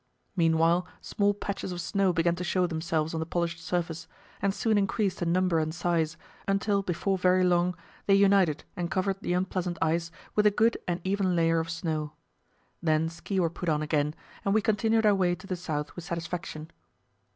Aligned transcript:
Meanwhile 0.35 0.87
small 0.99 1.35
patches 1.35 1.71
of 1.71 1.79
snow 1.79 2.11
began 2.11 2.33
to 2.37 2.43
show 2.43 2.65
themselves 2.65 3.13
on 3.13 3.19
the 3.19 3.25
polished 3.27 3.59
surface, 3.63 4.07
and 4.41 4.51
soon 4.51 4.75
increased 4.75 5.21
in 5.21 5.31
number 5.31 5.59
and 5.59 5.75
size, 5.75 6.17
until 6.47 6.81
before 6.81 7.19
very 7.19 7.43
long 7.43 7.75
they 8.07 8.15
united 8.15 8.63
and 8.75 8.89
covered 8.89 9.21
the 9.21 9.33
unpleasant 9.33 9.77
ice 9.79 10.09
with 10.33 10.47
a 10.47 10.49
good 10.49 10.75
and 10.87 11.01
even 11.03 11.35
layer 11.35 11.59
of 11.59 11.69
snow. 11.69 12.13
Then 12.81 13.09
ski 13.09 13.39
were 13.39 13.51
put 13.51 13.69
on 13.69 13.83
again, 13.83 14.15
and 14.43 14.55
we 14.55 14.61
continued 14.63 15.05
our 15.05 15.13
way 15.13 15.35
to 15.35 15.45
the 15.45 15.55
south 15.55 15.95
with 15.95 16.03
satisfaction. 16.05 16.71